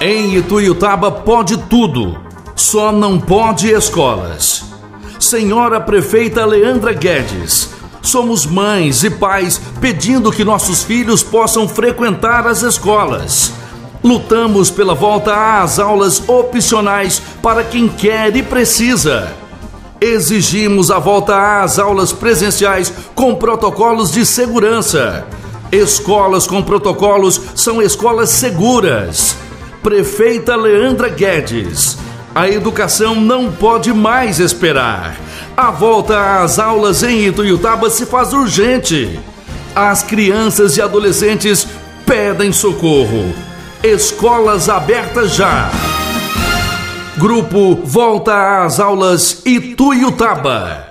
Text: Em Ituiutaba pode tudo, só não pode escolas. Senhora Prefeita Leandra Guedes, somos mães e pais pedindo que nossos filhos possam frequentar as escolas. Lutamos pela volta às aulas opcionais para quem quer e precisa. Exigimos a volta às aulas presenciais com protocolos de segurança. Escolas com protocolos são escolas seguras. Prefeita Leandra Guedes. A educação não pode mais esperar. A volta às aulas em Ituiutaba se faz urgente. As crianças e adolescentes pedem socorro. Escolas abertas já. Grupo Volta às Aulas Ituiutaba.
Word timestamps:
Em 0.00 0.36
Ituiutaba 0.36 1.10
pode 1.10 1.56
tudo, 1.56 2.16
só 2.54 2.92
não 2.92 3.18
pode 3.18 3.68
escolas. 3.68 4.64
Senhora 5.18 5.80
Prefeita 5.80 6.46
Leandra 6.46 6.92
Guedes, 6.92 7.70
somos 8.00 8.46
mães 8.46 9.02
e 9.02 9.10
pais 9.10 9.60
pedindo 9.80 10.30
que 10.30 10.44
nossos 10.44 10.84
filhos 10.84 11.24
possam 11.24 11.68
frequentar 11.68 12.46
as 12.46 12.62
escolas. 12.62 13.52
Lutamos 14.00 14.70
pela 14.70 14.94
volta 14.94 15.60
às 15.60 15.80
aulas 15.80 16.22
opcionais 16.28 17.20
para 17.42 17.64
quem 17.64 17.88
quer 17.88 18.36
e 18.36 18.42
precisa. 18.44 19.32
Exigimos 20.00 20.92
a 20.92 21.00
volta 21.00 21.60
às 21.60 21.76
aulas 21.76 22.12
presenciais 22.12 22.92
com 23.16 23.34
protocolos 23.34 24.12
de 24.12 24.24
segurança. 24.24 25.26
Escolas 25.72 26.46
com 26.46 26.62
protocolos 26.62 27.40
são 27.56 27.82
escolas 27.82 28.30
seguras. 28.30 29.47
Prefeita 29.82 30.56
Leandra 30.56 31.08
Guedes. 31.08 31.98
A 32.34 32.48
educação 32.48 33.14
não 33.14 33.50
pode 33.50 33.92
mais 33.92 34.38
esperar. 34.38 35.16
A 35.56 35.70
volta 35.70 36.42
às 36.42 36.58
aulas 36.58 37.02
em 37.02 37.26
Ituiutaba 37.26 37.88
se 37.90 38.04
faz 38.06 38.32
urgente. 38.32 39.18
As 39.74 40.02
crianças 40.02 40.76
e 40.76 40.82
adolescentes 40.82 41.66
pedem 42.04 42.52
socorro. 42.52 43.32
Escolas 43.82 44.68
abertas 44.68 45.34
já. 45.34 45.70
Grupo 47.16 47.76
Volta 47.84 48.64
às 48.64 48.78
Aulas 48.78 49.42
Ituiutaba. 49.44 50.87